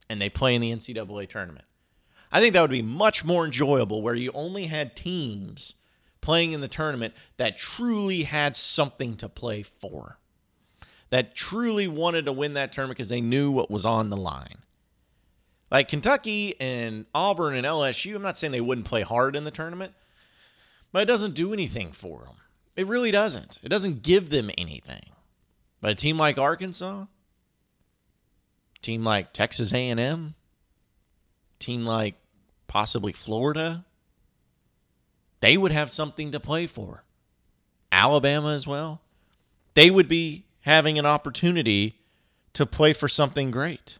and 0.10 0.22
they 0.22 0.30
play 0.30 0.56
in 0.56 0.62
the 0.62 0.72
NCAA 0.72 1.30
tournament. 1.30 1.66
I 2.32 2.42
think 2.42 2.54
that 2.54 2.62
would 2.62 2.70
be 2.70 2.82
much 2.82 3.24
more 3.24 3.46
enjoyable 3.46 4.02
where 4.02 4.16
you 4.16 4.32
only 4.34 4.66
had 4.66 4.96
teams 4.96 5.76
playing 6.20 6.52
in 6.52 6.60
the 6.60 6.68
tournament 6.68 7.14
that 7.38 7.56
truly 7.56 8.24
had 8.24 8.56
something 8.56 9.16
to 9.16 9.30
play 9.30 9.64
for, 9.64 10.20
that 11.10 11.36
truly 11.36 11.88
wanted 11.88 12.26
to 12.26 12.32
win 12.32 12.54
that 12.56 12.72
tournament 12.72 12.98
because 12.98 13.10
they 13.10 13.22
knew 13.22 13.52
what 13.52 13.72
was 13.72 13.86
on 13.86 14.10
the 14.10 14.18
line. 14.18 14.60
Like 15.72 15.88
Kentucky 15.88 16.56
and 16.60 17.06
Auburn 17.14 17.56
and 17.56 17.66
LSU, 17.66 18.16
I'm 18.16 18.22
not 18.22 18.38
saying 18.38 18.52
they 18.52 18.62
wouldn't 18.62 18.88
play 18.88 19.02
hard 19.02 19.36
in 19.36 19.44
the 19.44 19.52
tournament, 19.52 19.94
but 20.92 21.02
it 21.02 21.06
doesn't 21.06 21.36
do 21.36 21.54
anything 21.54 21.92
for 21.92 22.22
them. 22.22 22.36
It 22.76 22.88
really 22.88 23.12
doesn't. 23.12 23.58
It 23.64 23.70
doesn't 23.70 24.04
give 24.04 24.30
them 24.30 24.50
anything. 24.58 25.10
But 25.82 25.92
a 25.92 25.96
team 25.96 26.18
like 26.18 26.38
Arkansas, 26.38 27.06
team 28.82 29.04
like 29.04 29.34
Texas 29.34 29.74
A&M, 29.74 30.36
team 31.60 31.86
like 31.86 32.16
possibly 32.68 33.12
Florida, 33.12 33.86
they 35.40 35.58
would 35.58 35.72
have 35.72 35.92
something 35.92 36.32
to 36.32 36.40
play 36.40 36.68
for. 36.68 37.04
Alabama 37.92 38.54
as 38.54 38.66
well. 38.66 39.02
They 39.74 39.92
would 39.92 40.08
be 40.08 40.46
having 40.68 41.00
an 41.00 41.06
opportunity 41.06 41.98
to 42.52 42.66
play 42.66 42.92
for 42.92 43.08
something 43.08 43.52
great, 43.52 44.00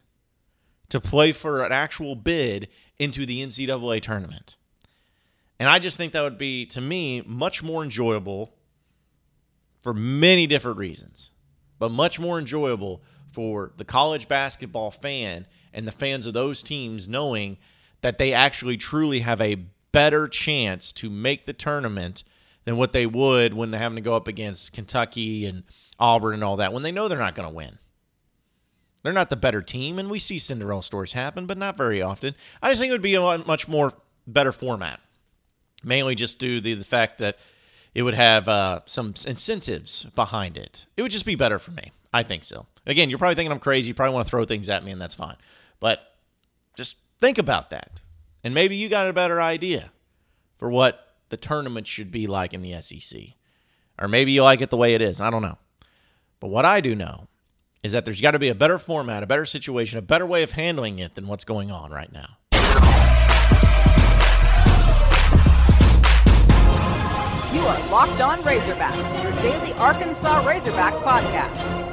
to 0.90 1.00
play 1.00 1.32
for 1.32 1.64
an 1.64 1.72
actual 1.72 2.14
bid 2.14 2.68
into 2.98 3.24
the 3.24 3.42
NCAA 3.42 4.02
tournament. 4.02 4.54
And 5.58 5.66
I 5.66 5.78
just 5.78 5.96
think 5.96 6.12
that 6.12 6.22
would 6.22 6.36
be, 6.36 6.66
to 6.66 6.82
me, 6.82 7.22
much 7.24 7.62
more 7.62 7.82
enjoyable 7.82 8.52
for 9.80 9.94
many 9.94 10.46
different 10.46 10.76
reasons, 10.76 11.30
but 11.78 11.90
much 11.90 12.20
more 12.20 12.38
enjoyable 12.38 13.00
for 13.32 13.72
the 13.78 13.84
college 13.86 14.28
basketball 14.28 14.90
fan 14.90 15.46
and 15.72 15.86
the 15.86 15.92
fans 15.92 16.26
of 16.26 16.34
those 16.34 16.62
teams 16.62 17.08
knowing 17.08 17.56
that 18.02 18.18
they 18.18 18.34
actually 18.34 18.76
truly 18.76 19.20
have 19.20 19.40
a 19.40 19.64
better 19.90 20.28
chance 20.28 20.92
to 20.92 21.08
make 21.08 21.46
the 21.46 21.54
tournament 21.54 22.24
than 22.68 22.76
what 22.76 22.92
they 22.92 23.06
would 23.06 23.54
when 23.54 23.70
they're 23.70 23.80
having 23.80 23.96
to 23.96 24.02
go 24.02 24.14
up 24.14 24.28
against 24.28 24.74
Kentucky 24.74 25.46
and 25.46 25.62
Auburn 25.98 26.34
and 26.34 26.44
all 26.44 26.58
that 26.58 26.70
when 26.70 26.82
they 26.82 26.92
know 26.92 27.08
they're 27.08 27.18
not 27.18 27.34
going 27.34 27.48
to 27.48 27.54
win. 27.54 27.78
They're 29.02 29.14
not 29.14 29.30
the 29.30 29.36
better 29.36 29.62
team, 29.62 29.98
and 29.98 30.10
we 30.10 30.18
see 30.18 30.38
Cinderella 30.38 30.82
stories 30.82 31.12
happen, 31.12 31.46
but 31.46 31.56
not 31.56 31.78
very 31.78 32.02
often. 32.02 32.34
I 32.60 32.68
just 32.68 32.78
think 32.78 32.90
it 32.90 32.92
would 32.92 33.00
be 33.00 33.14
a 33.14 33.38
much 33.38 33.68
more 33.68 33.94
better 34.26 34.52
format, 34.52 35.00
mainly 35.82 36.14
just 36.14 36.38
due 36.38 36.60
to 36.60 36.76
the 36.76 36.84
fact 36.84 37.16
that 37.20 37.38
it 37.94 38.02
would 38.02 38.12
have 38.12 38.50
uh, 38.50 38.80
some 38.84 39.14
incentives 39.26 40.04
behind 40.14 40.58
it. 40.58 40.84
It 40.98 41.00
would 41.00 41.10
just 41.10 41.24
be 41.24 41.36
better 41.36 41.58
for 41.58 41.70
me. 41.70 41.92
I 42.12 42.22
think 42.22 42.44
so. 42.44 42.66
Again, 42.86 43.08
you're 43.08 43.18
probably 43.18 43.36
thinking 43.36 43.52
I'm 43.52 43.60
crazy. 43.60 43.88
You 43.88 43.94
probably 43.94 44.12
want 44.12 44.26
to 44.26 44.30
throw 44.30 44.44
things 44.44 44.68
at 44.68 44.84
me, 44.84 44.92
and 44.92 45.00
that's 45.00 45.14
fine. 45.14 45.36
But 45.80 46.00
just 46.76 46.98
think 47.18 47.38
about 47.38 47.70
that. 47.70 48.02
And 48.44 48.52
maybe 48.52 48.76
you 48.76 48.90
got 48.90 49.08
a 49.08 49.14
better 49.14 49.40
idea 49.40 49.90
for 50.58 50.68
what 50.68 51.07
the 51.28 51.36
tournament 51.36 51.86
should 51.86 52.10
be 52.10 52.26
like 52.26 52.54
in 52.54 52.62
the 52.62 52.80
SEC. 52.80 53.20
Or 54.00 54.08
maybe 54.08 54.32
you 54.32 54.42
like 54.42 54.60
it 54.60 54.70
the 54.70 54.76
way 54.76 54.94
it 54.94 55.02
is. 55.02 55.20
I 55.20 55.30
don't 55.30 55.42
know. 55.42 55.58
But 56.40 56.48
what 56.48 56.64
I 56.64 56.80
do 56.80 56.94
know 56.94 57.26
is 57.82 57.92
that 57.92 58.04
there's 58.04 58.20
got 58.20 58.32
to 58.32 58.38
be 58.38 58.48
a 58.48 58.54
better 58.54 58.78
format, 58.78 59.22
a 59.22 59.26
better 59.26 59.46
situation, 59.46 59.98
a 59.98 60.02
better 60.02 60.26
way 60.26 60.42
of 60.42 60.52
handling 60.52 60.98
it 60.98 61.14
than 61.14 61.26
what's 61.26 61.44
going 61.44 61.70
on 61.70 61.90
right 61.90 62.12
now. 62.12 62.36
You 67.52 67.60
are 67.60 67.90
Locked 67.90 68.20
On 68.20 68.38
Razorbacks, 68.40 69.22
your 69.22 69.32
daily 69.42 69.72
Arkansas 69.74 70.44
Razorbacks 70.44 71.02
podcast. 71.02 71.88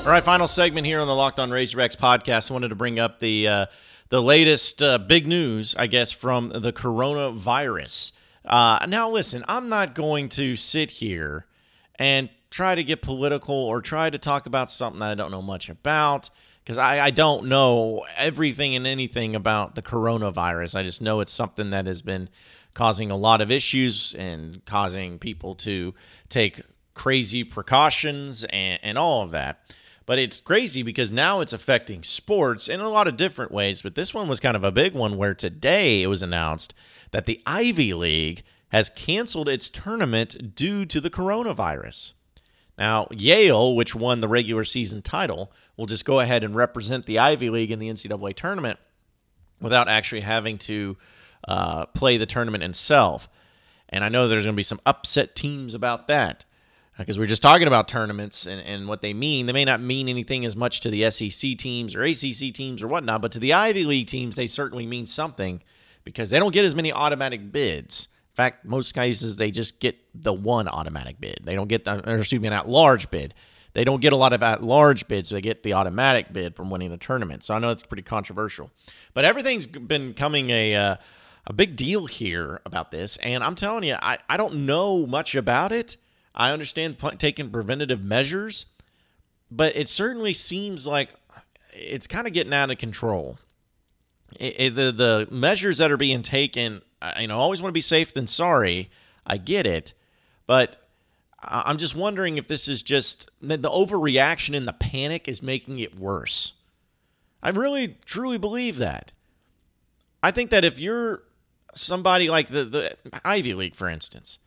All 0.00 0.08
right, 0.08 0.24
final 0.24 0.48
segment 0.48 0.86
here 0.86 1.00
on 1.00 1.06
the 1.06 1.14
Locked 1.14 1.38
On 1.38 1.50
Razorbacks 1.50 1.96
podcast. 1.96 2.50
I 2.50 2.54
wanted 2.54 2.68
to 2.68 2.74
bring 2.74 2.98
up 2.98 3.20
the 3.20 3.46
uh, 3.46 3.66
the 4.12 4.22
latest 4.22 4.82
uh, 4.82 4.98
big 4.98 5.26
news, 5.26 5.74
I 5.74 5.86
guess, 5.86 6.12
from 6.12 6.50
the 6.50 6.70
coronavirus. 6.70 8.12
Uh, 8.44 8.84
now, 8.86 9.08
listen, 9.08 9.42
I'm 9.48 9.70
not 9.70 9.94
going 9.94 10.28
to 10.30 10.54
sit 10.54 10.90
here 10.90 11.46
and 11.94 12.28
try 12.50 12.74
to 12.74 12.84
get 12.84 13.00
political 13.00 13.54
or 13.54 13.80
try 13.80 14.10
to 14.10 14.18
talk 14.18 14.44
about 14.44 14.70
something 14.70 15.00
that 15.00 15.12
I 15.12 15.14
don't 15.14 15.30
know 15.30 15.40
much 15.40 15.70
about 15.70 16.28
because 16.62 16.76
I, 16.76 17.06
I 17.06 17.10
don't 17.10 17.46
know 17.46 18.04
everything 18.18 18.76
and 18.76 18.86
anything 18.86 19.34
about 19.34 19.76
the 19.76 19.82
coronavirus. 19.82 20.76
I 20.76 20.82
just 20.82 21.00
know 21.00 21.20
it's 21.20 21.32
something 21.32 21.70
that 21.70 21.86
has 21.86 22.02
been 22.02 22.28
causing 22.74 23.10
a 23.10 23.16
lot 23.16 23.40
of 23.40 23.50
issues 23.50 24.14
and 24.18 24.62
causing 24.66 25.18
people 25.20 25.54
to 25.54 25.94
take 26.28 26.60
crazy 26.92 27.44
precautions 27.44 28.44
and, 28.44 28.78
and 28.82 28.98
all 28.98 29.22
of 29.22 29.30
that. 29.30 29.74
But 30.06 30.18
it's 30.18 30.40
crazy 30.40 30.82
because 30.82 31.12
now 31.12 31.40
it's 31.40 31.52
affecting 31.52 32.02
sports 32.02 32.68
in 32.68 32.80
a 32.80 32.88
lot 32.88 33.08
of 33.08 33.16
different 33.16 33.52
ways. 33.52 33.82
But 33.82 33.94
this 33.94 34.12
one 34.12 34.28
was 34.28 34.40
kind 34.40 34.56
of 34.56 34.64
a 34.64 34.72
big 34.72 34.94
one 34.94 35.16
where 35.16 35.34
today 35.34 36.02
it 36.02 36.08
was 36.08 36.22
announced 36.22 36.74
that 37.12 37.26
the 37.26 37.40
Ivy 37.46 37.94
League 37.94 38.42
has 38.70 38.90
canceled 38.90 39.48
its 39.48 39.68
tournament 39.68 40.54
due 40.54 40.86
to 40.86 41.00
the 41.00 41.10
coronavirus. 41.10 42.12
Now, 42.78 43.06
Yale, 43.10 43.76
which 43.76 43.94
won 43.94 44.20
the 44.20 44.28
regular 44.28 44.64
season 44.64 45.02
title, 45.02 45.52
will 45.76 45.86
just 45.86 46.04
go 46.04 46.20
ahead 46.20 46.42
and 46.42 46.54
represent 46.54 47.06
the 47.06 47.18
Ivy 47.18 47.50
League 47.50 47.70
in 47.70 47.78
the 47.78 47.88
NCAA 47.88 48.34
tournament 48.34 48.78
without 49.60 49.88
actually 49.88 50.22
having 50.22 50.58
to 50.58 50.96
uh, 51.46 51.86
play 51.86 52.16
the 52.16 52.26
tournament 52.26 52.64
itself. 52.64 53.28
And 53.88 54.02
I 54.02 54.08
know 54.08 54.26
there's 54.26 54.44
going 54.44 54.54
to 54.54 54.58
be 54.58 54.62
some 54.62 54.80
upset 54.86 55.36
teams 55.36 55.74
about 55.74 56.08
that 56.08 56.46
because 56.98 57.18
we're 57.18 57.26
just 57.26 57.42
talking 57.42 57.66
about 57.66 57.88
tournaments 57.88 58.46
and, 58.46 58.60
and 58.62 58.86
what 58.86 59.00
they 59.00 59.14
mean. 59.14 59.46
They 59.46 59.52
may 59.52 59.64
not 59.64 59.80
mean 59.80 60.08
anything 60.08 60.44
as 60.44 60.54
much 60.54 60.80
to 60.80 60.90
the 60.90 61.10
SEC 61.10 61.56
teams 61.56 61.96
or 61.96 62.02
ACC 62.02 62.52
teams 62.52 62.82
or 62.82 62.88
whatnot, 62.88 63.22
but 63.22 63.32
to 63.32 63.38
the 63.38 63.52
Ivy 63.52 63.84
League 63.84 64.06
teams, 64.06 64.36
they 64.36 64.46
certainly 64.46 64.86
mean 64.86 65.06
something 65.06 65.62
because 66.04 66.30
they 66.30 66.38
don't 66.38 66.52
get 66.52 66.64
as 66.64 66.74
many 66.74 66.92
automatic 66.92 67.50
bids. 67.50 68.08
In 68.32 68.36
fact, 68.36 68.64
most 68.64 68.92
cases 68.94 69.36
they 69.36 69.50
just 69.50 69.80
get 69.80 69.96
the 70.14 70.32
one 70.32 70.68
automatic 70.68 71.20
bid. 71.20 71.40
They 71.44 71.54
don't 71.54 71.68
get 71.68 71.84
the, 71.84 71.98
excuse 71.98 72.40
me, 72.40 72.48
an 72.48 72.54
at-large 72.54 73.10
bid. 73.10 73.34
They 73.74 73.84
don't 73.84 74.00
get 74.00 74.12
a 74.12 74.16
lot 74.16 74.32
of 74.32 74.42
at-large 74.42 75.08
bids. 75.08 75.30
So 75.30 75.34
they 75.34 75.40
get 75.40 75.62
the 75.62 75.74
automatic 75.74 76.32
bid 76.32 76.56
from 76.56 76.70
winning 76.70 76.90
the 76.90 76.98
tournament. 76.98 77.44
So 77.44 77.54
I 77.54 77.58
know 77.58 77.70
it's 77.70 77.84
pretty 77.84 78.02
controversial, 78.02 78.70
but 79.14 79.24
everything's 79.24 79.66
been 79.66 80.14
coming 80.14 80.50
a 80.50 80.74
uh, 80.74 80.96
a 81.46 81.52
big 81.52 81.76
deal 81.76 82.06
here 82.06 82.60
about 82.64 82.90
this. 82.90 83.16
And 83.18 83.42
I'm 83.42 83.54
telling 83.54 83.84
you, 83.84 83.96
I, 84.00 84.18
I 84.28 84.36
don't 84.36 84.66
know 84.66 85.06
much 85.06 85.34
about 85.34 85.72
it. 85.72 85.96
I 86.34 86.50
understand 86.50 86.96
taking 87.18 87.50
preventative 87.50 88.02
measures, 88.02 88.66
but 89.50 89.76
it 89.76 89.88
certainly 89.88 90.34
seems 90.34 90.86
like 90.86 91.10
it's 91.74 92.06
kind 92.06 92.26
of 92.26 92.32
getting 92.32 92.54
out 92.54 92.70
of 92.70 92.78
control. 92.78 93.38
It, 94.40 94.54
it, 94.58 94.74
the 94.74 94.92
the 94.92 95.28
measures 95.30 95.78
that 95.78 95.90
are 95.90 95.96
being 95.96 96.22
taken, 96.22 96.82
I, 97.00 97.22
you 97.22 97.28
know, 97.28 97.38
always 97.38 97.60
want 97.60 97.70
to 97.70 97.74
be 97.74 97.82
safe 97.82 98.14
than 98.14 98.26
sorry. 98.26 98.90
I 99.26 99.36
get 99.36 99.66
it, 99.66 99.92
but 100.46 100.82
I'm 101.42 101.78
just 101.78 101.96
wondering 101.96 102.38
if 102.38 102.46
this 102.46 102.68
is 102.68 102.82
just 102.82 103.30
the 103.40 103.58
overreaction 103.58 104.56
and 104.56 104.66
the 104.66 104.72
panic 104.72 105.28
is 105.28 105.42
making 105.42 105.80
it 105.80 105.98
worse. 105.98 106.52
I 107.42 107.50
really 107.50 107.96
truly 108.04 108.38
believe 108.38 108.78
that. 108.78 109.12
I 110.22 110.30
think 110.30 110.50
that 110.50 110.64
if 110.64 110.78
you're 110.78 111.24
somebody 111.74 112.30
like 112.30 112.48
the, 112.48 112.64
the 112.64 112.96
Ivy 113.24 113.54
League, 113.54 113.74
for 113.74 113.88
instance, 113.88 114.38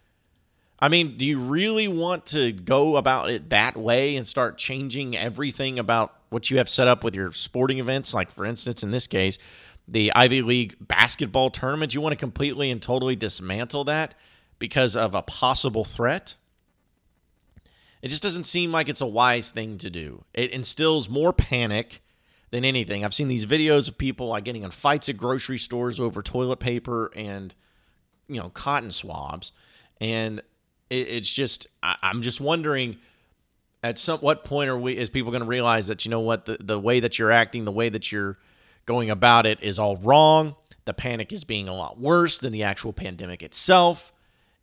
I 0.79 0.89
mean, 0.89 1.17
do 1.17 1.25
you 1.25 1.39
really 1.39 1.87
want 1.87 2.25
to 2.27 2.51
go 2.51 2.97
about 2.97 3.29
it 3.29 3.49
that 3.49 3.77
way 3.77 4.17
and 4.17 4.27
start 4.27 4.57
changing 4.57 5.15
everything 5.15 5.79
about 5.79 6.13
what 6.29 6.49
you 6.49 6.57
have 6.57 6.67
set 6.67 6.87
up 6.87 7.03
with 7.03 7.15
your 7.15 7.31
sporting 7.31 7.79
events? 7.79 8.13
Like, 8.13 8.29
for 8.29 8.45
instance, 8.45 8.83
in 8.83 8.91
this 8.91 9.07
case, 9.07 9.37
the 9.87 10.11
Ivy 10.13 10.41
League 10.41 10.75
basketball 10.81 11.49
tournament, 11.49 11.93
you 11.93 12.01
want 12.01 12.11
to 12.13 12.17
completely 12.17 12.71
and 12.71 12.81
totally 12.81 13.15
dismantle 13.15 13.85
that 13.85 14.15
because 14.59 14.95
of 14.95 15.15
a 15.15 15.21
possible 15.21 15.85
threat? 15.85 16.35
It 18.01 18.09
just 18.09 18.23
doesn't 18.23 18.43
seem 18.43 18.71
like 18.71 18.89
it's 18.89 19.01
a 19.01 19.07
wise 19.07 19.51
thing 19.51 19.77
to 19.79 19.89
do. 19.89 20.25
It 20.33 20.51
instills 20.51 21.09
more 21.09 21.33
panic 21.33 22.01
than 22.51 22.65
anything. 22.65 23.03
I've 23.03 23.13
seen 23.13 23.27
these 23.29 23.45
videos 23.45 23.87
of 23.87 23.97
people 23.97 24.27
like 24.27 24.43
getting 24.43 24.63
in 24.63 24.71
fights 24.71 25.09
at 25.09 25.17
grocery 25.17 25.57
stores 25.57 25.99
over 25.99 26.21
toilet 26.21 26.59
paper 26.59 27.11
and 27.15 27.55
you 28.27 28.39
know 28.39 28.49
cotton 28.49 28.91
swabs, 28.91 29.51
and 29.99 30.41
it, 30.95 31.09
it's 31.09 31.31
just 31.31 31.67
I, 31.83 31.95
I'm 32.01 32.21
just 32.21 32.41
wondering 32.41 32.97
at 33.83 33.99
some 33.99 34.19
what 34.19 34.43
point 34.43 34.69
are 34.69 34.77
we 34.77 34.97
is 34.97 35.09
people 35.09 35.31
going 35.31 35.43
to 35.43 35.47
realize 35.47 35.87
that 35.87 36.05
you 36.05 36.11
know 36.11 36.21
what 36.21 36.45
the, 36.45 36.57
the 36.59 36.79
way 36.79 36.99
that 36.99 37.19
you're 37.19 37.31
acting 37.31 37.65
the 37.65 37.71
way 37.71 37.89
that 37.89 38.11
you're 38.11 38.37
going 38.85 39.09
about 39.09 39.45
it 39.45 39.61
is 39.63 39.79
all 39.79 39.97
wrong. 39.97 40.55
The 40.85 40.93
panic 40.93 41.33
is 41.33 41.43
being 41.43 41.67
a 41.67 41.73
lot 41.73 41.99
worse 41.99 42.39
than 42.39 42.53
the 42.53 42.63
actual 42.63 42.93
pandemic 42.93 43.41
itself. 43.41 44.13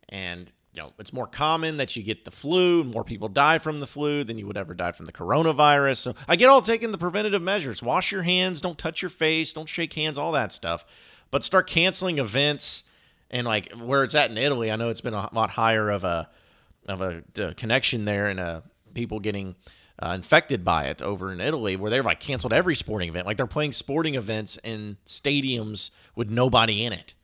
And 0.09 0.51
you 0.73 0.81
know 0.81 0.91
it's 0.97 1.13
more 1.13 1.27
common 1.27 1.77
that 1.77 1.95
you 1.95 2.03
get 2.03 2.25
the 2.25 2.31
flu 2.31 2.83
more 2.83 3.03
people 3.03 3.27
die 3.27 3.59
from 3.59 3.79
the 3.79 3.87
flu 3.87 4.23
than 4.23 4.37
you 4.37 4.47
would 4.47 4.57
ever 4.57 4.73
die 4.73 4.91
from 4.91 5.05
the 5.05 5.11
coronavirus. 5.11 5.97
So 5.97 6.15
i 6.27 6.35
get 6.35 6.49
all 6.49 6.61
taking 6.61 6.91
the 6.91 6.97
preventative 6.97 7.41
measures. 7.41 7.83
Wash 7.83 8.11
your 8.11 8.23
hands 8.23 8.61
don't 8.61 8.77
touch 8.77 9.01
your 9.01 9.09
face 9.09 9.53
don't 9.53 9.69
shake 9.69 9.93
hands 9.93 10.17
all 10.17 10.31
that 10.31 10.51
stuff. 10.51 10.85
But 11.31 11.43
start 11.43 11.67
canceling 11.67 12.19
events 12.19 12.83
and 13.33 13.47
like 13.47 13.73
where 13.73 14.03
it's 14.03 14.15
at 14.15 14.29
in 14.29 14.37
Italy, 14.37 14.71
I 14.71 14.77
know 14.77 14.89
it's 14.89 15.01
been 15.01 15.15
a 15.15 15.27
lot 15.33 15.49
higher 15.49 15.89
of 15.89 16.05
a 16.05 16.29
of 16.87 17.01
a, 17.01 17.23
a 17.37 17.53
connection 17.55 18.05
there 18.05 18.27
and 18.27 18.39
uh, 18.39 18.61
people 18.93 19.19
getting 19.19 19.55
uh, 20.01 20.11
infected 20.15 20.63
by 20.63 20.85
it 20.85 21.01
over 21.01 21.31
in 21.33 21.41
Italy, 21.41 21.75
where 21.75 21.89
they've 21.89 22.05
like 22.05 22.19
canceled 22.19 22.53
every 22.53 22.75
sporting 22.75 23.09
event. 23.09 23.25
Like 23.25 23.37
they're 23.37 23.47
playing 23.47 23.71
sporting 23.71 24.15
events 24.15 24.59
in 24.63 24.97
stadiums 25.05 25.89
with 26.15 26.29
nobody 26.29 26.85
in 26.85 26.93
it. 26.93 27.15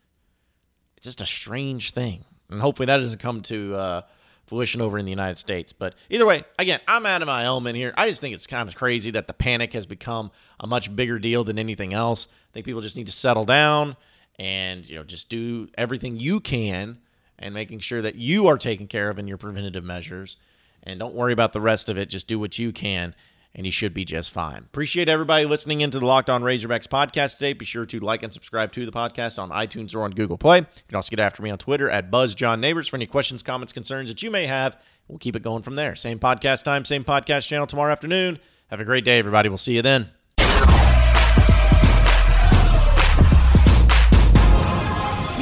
It's 0.96 1.04
just 1.04 1.20
a 1.20 1.26
strange 1.26 1.92
thing. 1.92 2.24
And 2.50 2.60
hopefully 2.60 2.86
that 2.86 2.96
doesn't 2.96 3.20
come 3.20 3.42
to 3.42 3.76
uh, 3.76 4.02
fruition 4.46 4.80
over 4.80 4.98
in 4.98 5.04
the 5.04 5.12
United 5.12 5.38
States. 5.38 5.72
But 5.72 5.94
either 6.08 6.26
way, 6.26 6.42
again, 6.58 6.80
I'm 6.88 7.06
out 7.06 7.22
of 7.22 7.26
my 7.26 7.44
element 7.44 7.76
here. 7.76 7.94
I 7.96 8.08
just 8.08 8.20
think 8.20 8.34
it's 8.34 8.48
kind 8.48 8.68
of 8.68 8.74
crazy 8.74 9.12
that 9.12 9.28
the 9.28 9.34
panic 9.34 9.74
has 9.74 9.86
become 9.86 10.32
a 10.58 10.66
much 10.66 10.94
bigger 10.94 11.20
deal 11.20 11.44
than 11.44 11.58
anything 11.58 11.94
else. 11.94 12.26
I 12.50 12.52
think 12.54 12.66
people 12.66 12.80
just 12.80 12.96
need 12.96 13.06
to 13.06 13.12
settle 13.12 13.44
down 13.44 13.96
and 14.40 14.88
you 14.88 14.96
know 14.96 15.04
just 15.04 15.28
do 15.28 15.68
everything 15.76 16.18
you 16.18 16.40
can 16.40 16.98
and 17.38 17.54
making 17.54 17.78
sure 17.78 18.02
that 18.02 18.16
you 18.16 18.48
are 18.48 18.58
taken 18.58 18.88
care 18.88 19.10
of 19.10 19.18
in 19.18 19.28
your 19.28 19.36
preventative 19.36 19.84
measures 19.84 20.38
and 20.82 20.98
don't 20.98 21.14
worry 21.14 21.32
about 21.32 21.52
the 21.52 21.60
rest 21.60 21.88
of 21.88 21.98
it 21.98 22.08
just 22.08 22.26
do 22.26 22.40
what 22.40 22.58
you 22.58 22.72
can 22.72 23.14
and 23.54 23.66
you 23.66 23.72
should 23.72 23.92
be 23.92 24.04
just 24.04 24.30
fine. 24.30 24.58
Appreciate 24.58 25.08
everybody 25.08 25.44
listening 25.44 25.80
into 25.80 25.98
the 25.98 26.06
Locked 26.06 26.30
On 26.30 26.42
Razorbacks 26.42 26.86
podcast 26.86 27.34
today. 27.34 27.52
Be 27.52 27.64
sure 27.64 27.84
to 27.84 27.98
like 27.98 28.22
and 28.22 28.32
subscribe 28.32 28.70
to 28.72 28.86
the 28.86 28.92
podcast 28.92 29.42
on 29.42 29.50
iTunes 29.50 29.94
or 29.94 30.02
on 30.02 30.12
Google 30.12 30.38
Play. 30.38 30.58
You 30.58 30.66
can 30.88 30.94
also 30.94 31.10
get 31.10 31.18
after 31.18 31.42
me 31.42 31.50
on 31.50 31.58
Twitter 31.58 31.90
at 31.90 32.10
BuzzJohnNeighbors 32.10 32.88
for 32.88 32.96
any 32.96 33.06
questions, 33.06 33.42
comments, 33.42 33.72
concerns 33.72 34.08
that 34.08 34.22
you 34.22 34.30
may 34.30 34.46
have. 34.46 34.80
We'll 35.08 35.18
keep 35.18 35.34
it 35.34 35.42
going 35.42 35.62
from 35.62 35.74
there. 35.74 35.96
Same 35.96 36.20
podcast 36.20 36.62
time, 36.62 36.84
same 36.84 37.02
podcast 37.02 37.48
channel 37.48 37.66
tomorrow 37.66 37.90
afternoon. 37.90 38.38
Have 38.68 38.78
a 38.78 38.84
great 38.84 39.04
day, 39.04 39.18
everybody. 39.18 39.48
We'll 39.48 39.58
see 39.58 39.74
you 39.74 39.82
then. 39.82 40.10